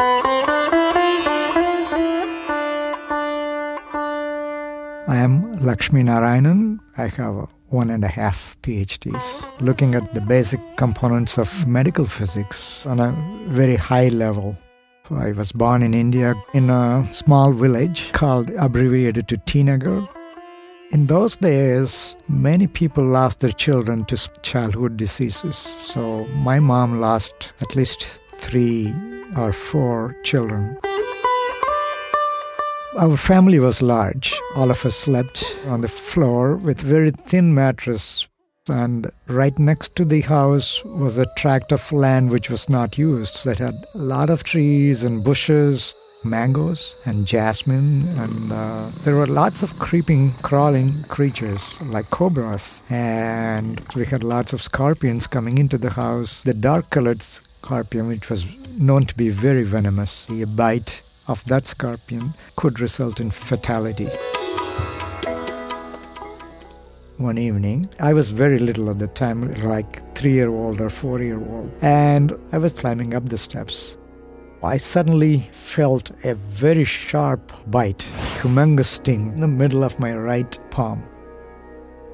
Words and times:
I 0.00 0.06
am 5.08 5.58
Lakshminarayanan. 5.58 6.78
I 6.96 7.08
have 7.08 7.48
one 7.70 7.90
and 7.90 8.04
a 8.04 8.08
half 8.08 8.56
PhDs 8.62 9.50
looking 9.60 9.96
at 9.96 10.14
the 10.14 10.20
basic 10.20 10.60
components 10.76 11.36
of 11.36 11.66
medical 11.66 12.04
physics 12.04 12.86
on 12.86 13.00
a 13.00 13.10
very 13.48 13.74
high 13.74 14.08
level. 14.08 14.56
I 15.10 15.32
was 15.32 15.50
born 15.50 15.82
in 15.82 15.94
India 15.94 16.36
in 16.54 16.70
a 16.70 17.04
small 17.10 17.52
village 17.52 18.12
called 18.12 18.50
abbreviated 18.50 19.26
to 19.28 19.36
Tinagar. 19.38 20.08
In 20.92 21.06
those 21.06 21.34
days, 21.34 22.14
many 22.28 22.68
people 22.68 23.04
lost 23.04 23.40
their 23.40 23.50
children 23.50 24.04
to 24.06 24.16
childhood 24.42 24.96
diseases. 24.96 25.56
So 25.56 26.24
my 26.44 26.60
mom 26.60 27.00
lost 27.00 27.52
at 27.60 27.74
least 27.74 28.20
three 28.34 28.94
or 29.36 29.52
four 29.52 30.16
children. 30.22 30.78
Our 32.98 33.16
family 33.16 33.58
was 33.58 33.82
large. 33.82 34.34
All 34.56 34.70
of 34.70 34.84
us 34.84 34.96
slept 34.96 35.44
on 35.66 35.82
the 35.82 35.88
floor 35.88 36.56
with 36.56 36.80
very 36.80 37.10
thin 37.10 37.54
mattress. 37.54 38.26
And 38.68 39.10
right 39.28 39.58
next 39.58 39.96
to 39.96 40.04
the 40.04 40.20
house 40.22 40.84
was 40.84 41.16
a 41.16 41.26
tract 41.36 41.72
of 41.72 41.92
land 41.92 42.30
which 42.30 42.50
was 42.50 42.68
not 42.68 42.98
used 42.98 43.44
that 43.44 43.58
had 43.58 43.74
a 43.94 43.98
lot 43.98 44.30
of 44.30 44.44
trees 44.44 45.04
and 45.04 45.24
bushes 45.24 45.94
mangoes 46.24 46.96
and 47.04 47.26
jasmine, 47.26 48.08
and 48.18 48.52
uh, 48.52 48.90
there 49.04 49.14
were 49.14 49.26
lots 49.26 49.62
of 49.62 49.78
creeping, 49.78 50.32
crawling 50.42 51.04
creatures 51.04 51.80
like 51.82 52.10
cobras. 52.10 52.82
And 52.90 53.80
we 53.94 54.04
had 54.04 54.24
lots 54.24 54.52
of 54.52 54.62
scorpions 54.62 55.26
coming 55.26 55.58
into 55.58 55.78
the 55.78 55.90
house. 55.90 56.42
The 56.42 56.54
dark 56.54 56.90
colored 56.90 57.24
scorpion, 57.62 58.08
which 58.08 58.30
was 58.30 58.44
known 58.78 59.04
to 59.06 59.14
be 59.14 59.30
very 59.30 59.64
venomous, 59.64 60.28
a 60.30 60.44
bite 60.44 61.02
of 61.26 61.44
that 61.44 61.66
scorpion 61.66 62.32
could 62.56 62.80
result 62.80 63.20
in 63.20 63.30
fatality. 63.30 64.08
One 67.18 67.36
evening, 67.36 67.88
I 67.98 68.12
was 68.12 68.30
very 68.30 68.60
little 68.60 68.90
at 68.90 69.00
the 69.00 69.08
time, 69.08 69.52
like 69.64 70.14
three 70.14 70.34
year 70.34 70.50
old 70.50 70.80
or 70.80 70.88
four 70.88 71.20
year 71.20 71.38
old, 71.38 71.70
and 71.82 72.32
I 72.52 72.58
was 72.58 72.72
climbing 72.72 73.14
up 73.14 73.28
the 73.28 73.38
steps. 73.38 73.96
I 74.62 74.76
suddenly 74.76 75.48
felt 75.52 76.10
a 76.24 76.34
very 76.34 76.84
sharp 76.84 77.52
bite, 77.66 78.06
humongous 78.40 78.86
sting 78.86 79.32
in 79.34 79.40
the 79.40 79.48
middle 79.48 79.82
of 79.84 79.98
my 79.98 80.14
right 80.14 80.58
palm. 80.70 81.02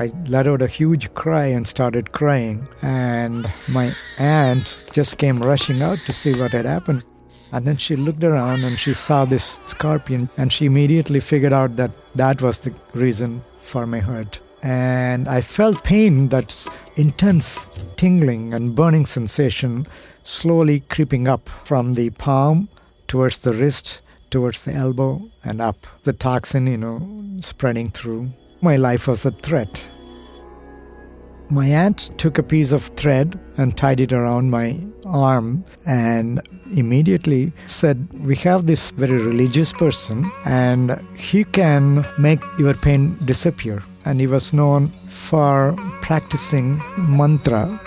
I 0.00 0.10
let 0.28 0.46
out 0.46 0.62
a 0.62 0.66
huge 0.66 1.12
cry 1.12 1.44
and 1.44 1.68
started 1.68 2.12
crying, 2.12 2.66
and 2.80 3.46
my 3.68 3.94
aunt 4.18 4.74
just 4.94 5.18
came 5.18 5.42
rushing 5.42 5.82
out 5.82 5.98
to 6.06 6.12
see 6.14 6.32
what 6.40 6.52
had 6.52 6.64
happened. 6.64 7.04
And 7.52 7.66
then 7.66 7.76
she 7.76 7.96
looked 7.96 8.24
around 8.24 8.64
and 8.64 8.78
she 8.78 8.94
saw 8.94 9.26
this 9.26 9.58
scorpion, 9.66 10.30
and 10.38 10.50
she 10.50 10.64
immediately 10.64 11.20
figured 11.20 11.52
out 11.52 11.76
that 11.76 11.90
that 12.14 12.40
was 12.40 12.60
the 12.60 12.72
reason 12.94 13.42
for 13.60 13.86
my 13.86 14.00
hurt. 14.00 14.38
And 14.62 15.28
I 15.28 15.42
felt 15.42 15.84
pain, 15.84 16.28
that 16.28 16.66
intense 16.96 17.66
tingling 17.98 18.54
and 18.54 18.74
burning 18.74 19.04
sensation 19.04 19.86
slowly 20.24 20.80
creeping 20.80 21.28
up 21.28 21.46
from 21.64 21.92
the 21.92 22.08
palm 22.08 22.70
towards 23.06 23.42
the 23.42 23.52
wrist, 23.52 24.00
towards 24.30 24.64
the 24.64 24.72
elbow, 24.72 25.20
and 25.44 25.60
up. 25.60 25.76
The 26.04 26.14
toxin, 26.14 26.68
you 26.68 26.78
know, 26.78 27.40
spreading 27.42 27.90
through. 27.90 28.30
My 28.62 28.76
life 28.76 29.08
was 29.08 29.24
a 29.24 29.30
threat. 29.30 29.86
My 31.52 31.66
aunt 31.66 32.10
took 32.16 32.38
a 32.38 32.44
piece 32.44 32.70
of 32.70 32.84
thread 32.94 33.38
and 33.56 33.76
tied 33.76 33.98
it 33.98 34.12
around 34.12 34.50
my 34.50 34.78
arm 35.04 35.64
and 35.84 36.40
immediately 36.76 37.52
said, 37.66 38.08
We 38.24 38.36
have 38.36 38.66
this 38.66 38.92
very 38.92 39.18
religious 39.18 39.72
person 39.72 40.24
and 40.44 40.92
he 41.16 41.42
can 41.42 42.06
make 42.18 42.40
your 42.56 42.74
pain 42.74 43.16
disappear. 43.24 43.82
And 44.04 44.20
he 44.20 44.28
was 44.28 44.52
known 44.52 44.88
for 45.08 45.74
practicing 46.02 46.80
mantra 46.96 47.80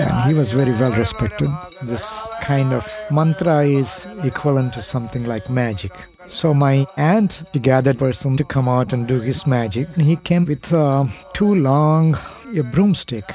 and 0.00 0.30
he 0.30 0.36
was 0.36 0.52
very 0.52 0.72
well 0.72 0.92
respected. 0.92 1.48
This 1.82 2.06
kind 2.40 2.72
of 2.72 2.90
mantra 3.10 3.64
is 3.64 4.06
equivalent 4.22 4.74
to 4.74 4.82
something 4.82 5.24
like 5.24 5.50
magic. 5.50 5.92
So 6.26 6.54
my 6.54 6.86
aunt 6.96 7.42
gathered 7.60 7.98
person 7.98 8.36
to 8.38 8.44
come 8.44 8.68
out 8.68 8.92
and 8.92 9.06
do 9.06 9.20
his 9.20 9.46
magic. 9.46 9.88
And 9.94 10.04
he 10.04 10.16
came 10.16 10.46
with 10.46 10.72
uh, 10.72 11.06
two 11.34 11.54
long 11.54 12.16
a 12.56 12.62
broomstick, 12.62 13.34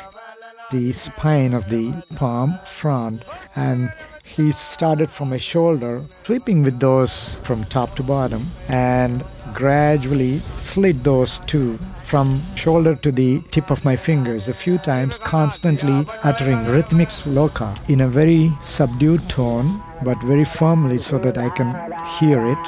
the 0.71 0.91
spine 0.91 1.53
of 1.53 1.69
the 1.69 1.91
palm 2.15 2.57
front, 2.65 3.23
and 3.55 3.91
he 4.35 4.51
started 4.51 5.09
from 5.09 5.33
a 5.33 5.39
shoulder, 5.39 6.03
sweeping 6.23 6.61
with 6.61 6.79
those 6.79 7.35
from 7.37 7.63
top 7.65 7.95
to 7.95 8.03
bottom, 8.03 8.45
and 8.69 9.23
gradually 9.53 10.37
slid 10.57 10.97
those 10.97 11.39
two 11.47 11.77
from 12.05 12.39
shoulder 12.55 12.95
to 12.95 13.11
the 13.11 13.41
tip 13.49 13.71
of 13.71 13.83
my 13.83 13.95
fingers 13.95 14.47
a 14.47 14.53
few 14.53 14.77
times, 14.77 15.17
constantly 15.17 16.05
uttering 16.23 16.63
rhythmic 16.65 17.09
sloka 17.09 17.73
in 17.89 18.01
a 18.01 18.07
very 18.07 18.51
subdued 18.61 19.27
tone, 19.29 19.83
but 20.03 20.21
very 20.21 20.45
firmly 20.45 20.99
so 20.99 21.17
that 21.17 21.37
I 21.37 21.49
can 21.49 21.73
hear 22.19 22.45
it. 22.45 22.63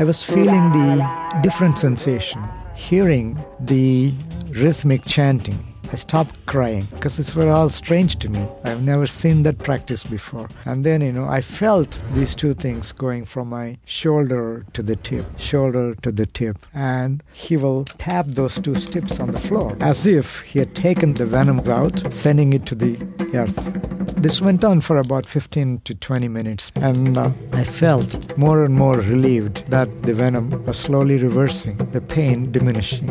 I 0.00 0.04
was 0.04 0.22
feeling 0.22 0.70
the 0.72 1.06
different 1.42 1.78
sensation, 1.78 2.42
hearing 2.76 3.44
the 3.58 4.14
rhythmic 4.52 5.04
chanting 5.04 5.73
I 5.94 5.96
stopped 5.96 6.34
crying 6.46 6.88
because 6.90 7.16
this 7.16 7.36
was 7.36 7.46
all 7.46 7.68
strange 7.68 8.16
to 8.16 8.28
me. 8.28 8.48
I've 8.64 8.82
never 8.82 9.06
seen 9.06 9.44
that 9.44 9.58
practice 9.58 10.02
before. 10.02 10.48
And 10.64 10.84
then, 10.84 11.02
you 11.02 11.12
know, 11.12 11.26
I 11.26 11.40
felt 11.40 12.02
these 12.14 12.34
two 12.34 12.52
things 12.52 12.90
going 12.90 13.26
from 13.26 13.48
my 13.48 13.78
shoulder 13.84 14.66
to 14.72 14.82
the 14.82 14.96
tip, 14.96 15.24
shoulder 15.38 15.94
to 16.02 16.10
the 16.10 16.26
tip. 16.26 16.58
And 16.74 17.22
he 17.32 17.56
will 17.56 17.84
tap 17.84 18.26
those 18.26 18.58
two 18.58 18.74
tips 18.74 19.20
on 19.20 19.30
the 19.30 19.38
floor 19.38 19.76
as 19.80 20.04
if 20.04 20.40
he 20.40 20.58
had 20.58 20.74
taken 20.74 21.14
the 21.14 21.26
venom 21.26 21.60
out, 21.60 22.12
sending 22.12 22.54
it 22.54 22.66
to 22.66 22.74
the 22.74 22.98
earth. 23.32 23.93
This 24.24 24.40
went 24.40 24.64
on 24.64 24.80
for 24.80 24.96
about 24.96 25.26
15 25.26 25.82
to 25.84 25.94
20 25.94 26.28
minutes, 26.28 26.72
and 26.76 27.18
uh, 27.18 27.30
I 27.52 27.62
felt 27.62 28.38
more 28.38 28.64
and 28.64 28.74
more 28.74 28.94
relieved 28.94 29.66
that 29.66 30.02
the 30.02 30.14
venom 30.14 30.64
was 30.64 30.78
slowly 30.78 31.18
reversing, 31.18 31.76
the 31.92 32.00
pain 32.00 32.50
diminishing. 32.50 33.10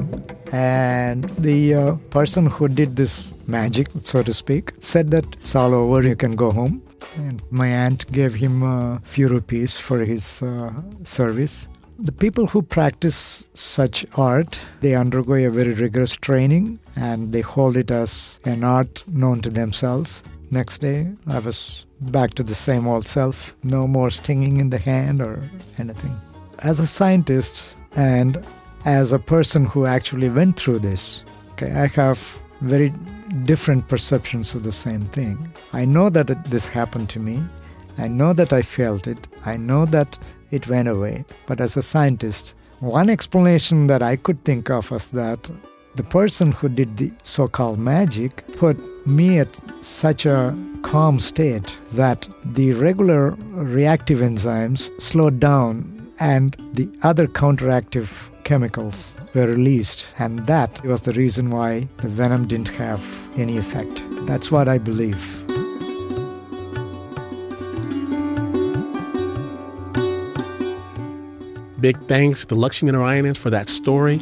And 0.51 1.25
the 1.37 1.75
uh, 1.75 1.95
person 2.09 2.47
who 2.47 2.67
did 2.67 2.95
this 2.95 3.31
magic, 3.45 3.89
so 4.01 4.23
to 4.23 4.33
speak, 4.33 4.73
said 4.79 5.11
that 5.11 5.35
it's 5.35 5.55
all 5.55 5.75
over, 5.75 6.01
you 6.01 6.15
can 6.15 6.35
go 6.35 6.49
home. 6.49 6.81
And 7.17 7.43
my 7.51 7.67
aunt 7.67 8.11
gave 8.11 8.33
him 8.33 8.63
a 8.63 8.99
few 9.03 9.27
rupees 9.27 9.77
for 9.77 9.99
his 9.99 10.41
uh, 10.41 10.71
service. 11.03 11.67
The 11.99 12.11
people 12.11 12.47
who 12.47 12.63
practice 12.63 13.43
such 13.53 14.03
art, 14.15 14.59
they 14.81 14.95
undergo 14.95 15.35
a 15.35 15.49
very 15.49 15.75
rigorous 15.75 16.15
training 16.15 16.79
and 16.95 17.31
they 17.31 17.41
hold 17.41 17.77
it 17.77 17.91
as 17.91 18.39
an 18.45 18.63
art 18.63 19.03
known 19.07 19.41
to 19.41 19.51
themselves. 19.51 20.23
Next 20.53 20.81
day, 20.81 21.07
I 21.25 21.39
was 21.39 21.87
back 21.99 22.35
to 22.35 22.43
the 22.43 22.53
same 22.53 22.85
old 22.85 23.07
self, 23.07 23.55
no 23.63 23.87
more 23.87 24.11
stinging 24.11 24.57
in 24.57 24.69
the 24.69 24.77
hand 24.77 25.19
or 25.19 25.37
mm-hmm. 25.37 25.81
anything. 25.81 26.15
As 26.59 26.79
a 26.79 26.85
scientist 26.85 27.75
and 27.95 28.39
as 28.85 29.11
a 29.11 29.17
person 29.17 29.65
who 29.65 29.87
actually 29.87 30.29
went 30.29 30.55
through 30.55 30.77
this, 30.77 31.23
okay, 31.53 31.71
I 31.71 31.87
have 31.87 32.19
very 32.61 32.93
different 33.45 33.87
perceptions 33.87 34.53
of 34.53 34.61
the 34.61 34.71
same 34.71 35.05
thing. 35.07 35.51
I 35.73 35.85
know 35.85 36.11
that 36.11 36.29
it, 36.29 36.43
this 36.45 36.67
happened 36.67 37.09
to 37.09 37.19
me. 37.19 37.41
I 37.97 38.07
know 38.07 38.31
that 38.33 38.53
I 38.53 38.61
felt 38.61 39.07
it. 39.07 39.27
I 39.45 39.57
know 39.57 39.87
that 39.87 40.19
it 40.51 40.67
went 40.67 40.87
away. 40.87 41.25
But 41.47 41.61
as 41.61 41.77
a 41.77 41.81
scientist, 41.81 42.53
one 42.79 43.09
explanation 43.09 43.87
that 43.87 44.03
I 44.03 44.17
could 44.17 44.43
think 44.43 44.69
of 44.69 44.91
was 44.91 45.07
that 45.07 45.49
the 45.95 46.03
person 46.03 46.51
who 46.51 46.69
did 46.69 46.97
the 46.97 47.11
so 47.23 47.47
called 47.47 47.79
magic 47.79 48.43
put 48.57 48.77
me 49.07 49.39
at 49.39 49.47
such 49.83 50.25
a 50.25 50.57
calm 50.81 51.19
state 51.19 51.77
that 51.91 52.27
the 52.43 52.73
regular 52.73 53.31
reactive 53.51 54.19
enzymes 54.19 54.89
slowed 55.01 55.39
down 55.39 56.11
and 56.19 56.55
the 56.73 56.89
other 57.03 57.27
counteractive 57.27 58.09
chemicals 58.43 59.13
were 59.33 59.47
released, 59.47 60.07
and 60.19 60.39
that 60.47 60.83
was 60.83 61.01
the 61.01 61.13
reason 61.13 61.49
why 61.49 61.87
the 61.97 62.07
venom 62.07 62.47
didn't 62.47 62.69
have 62.69 63.03
any 63.37 63.57
effect. 63.57 64.03
That's 64.27 64.51
what 64.51 64.67
I 64.67 64.77
believe. 64.77 65.39
Big 71.79 71.97
thanks 72.07 72.45
to 72.45 72.55
Lakshminarayanan 72.55 73.35
for 73.37 73.49
that 73.49 73.69
story. 73.69 74.21